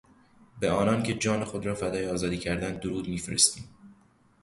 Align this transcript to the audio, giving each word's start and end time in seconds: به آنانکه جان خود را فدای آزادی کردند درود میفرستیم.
به 0.59 0.71
آنانکه 0.71 1.13
جان 1.13 1.43
خود 1.43 1.65
را 1.65 1.75
فدای 1.75 2.07
آزادی 2.07 2.37
کردند 2.37 2.79
درود 2.79 3.07
میفرستیم. 3.07 3.63